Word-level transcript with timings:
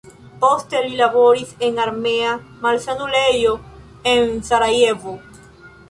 Poste 0.43 0.79
li 0.85 0.95
laboris 1.01 1.51
en 1.67 1.77
armea 1.85 2.31
malsanulejo 2.65 3.55
en 4.17 4.29
Sarajevo. 4.51 5.17